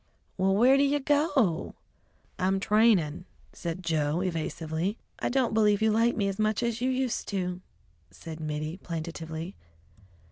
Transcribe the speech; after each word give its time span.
"Well, 0.35 0.55
where 0.55 0.77
do 0.77 0.83
you 0.83 0.99
go?" 0.99 1.75
"I'm 2.39 2.59
trainin'," 2.59 3.25
said 3.53 3.83
Joe 3.83 4.21
evasively. 4.21 4.97
"I 5.19 5.29
don't 5.29 5.53
believe 5.53 5.79
you 5.79 5.91
like 5.91 6.17
me 6.17 6.27
as 6.27 6.39
much 6.39 6.63
as 6.63 6.81
you 6.81 6.89
used 6.89 7.27
to," 7.27 7.61
said 8.09 8.39
Mittie 8.39 8.77
plaintively. 8.77 9.53